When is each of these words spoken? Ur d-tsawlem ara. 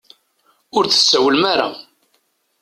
Ur 0.77 0.83
d-tsawlem 0.85 1.43
ara. 1.53 1.67